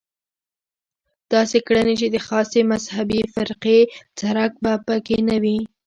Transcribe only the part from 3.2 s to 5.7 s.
فرقې څرک به په کې نه وي.